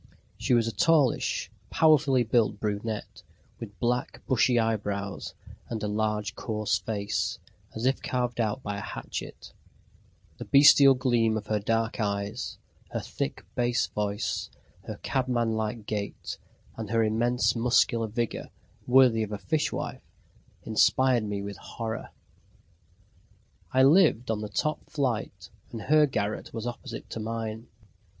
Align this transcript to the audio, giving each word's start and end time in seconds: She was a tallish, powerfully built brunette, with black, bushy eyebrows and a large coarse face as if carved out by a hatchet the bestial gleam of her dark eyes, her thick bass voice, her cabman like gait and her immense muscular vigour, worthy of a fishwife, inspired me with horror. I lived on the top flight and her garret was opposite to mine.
She 0.35 0.55
was 0.55 0.67
a 0.67 0.71
tallish, 0.71 1.51
powerfully 1.69 2.23
built 2.23 2.59
brunette, 2.59 3.21
with 3.59 3.77
black, 3.79 4.25
bushy 4.25 4.57
eyebrows 4.57 5.35
and 5.69 5.83
a 5.83 5.87
large 5.87 6.33
coarse 6.33 6.79
face 6.79 7.37
as 7.75 7.85
if 7.85 8.01
carved 8.01 8.39
out 8.39 8.63
by 8.63 8.77
a 8.79 8.81
hatchet 8.81 9.53
the 10.39 10.45
bestial 10.45 10.95
gleam 10.95 11.37
of 11.37 11.45
her 11.45 11.59
dark 11.59 11.99
eyes, 11.99 12.57
her 12.89 12.99
thick 12.99 13.45
bass 13.53 13.85
voice, 13.85 14.49
her 14.87 14.97
cabman 15.03 15.51
like 15.55 15.85
gait 15.85 16.39
and 16.77 16.89
her 16.89 17.03
immense 17.03 17.55
muscular 17.55 18.07
vigour, 18.07 18.49
worthy 18.87 19.21
of 19.21 19.31
a 19.31 19.37
fishwife, 19.37 20.01
inspired 20.63 21.25
me 21.25 21.43
with 21.43 21.57
horror. 21.57 22.09
I 23.71 23.83
lived 23.83 24.31
on 24.31 24.41
the 24.41 24.49
top 24.49 24.89
flight 24.89 25.51
and 25.71 25.79
her 25.83 26.07
garret 26.07 26.51
was 26.55 26.65
opposite 26.65 27.07
to 27.11 27.19
mine. 27.19 27.67